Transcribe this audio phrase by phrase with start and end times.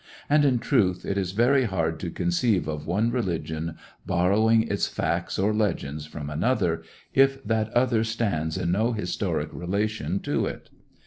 [0.27, 5.37] And, in truth, it is very hard to conceive of one religion borrowing its facts
[5.37, 6.81] or legends from another,
[7.13, 10.71] if that other stands in no historic relation to it.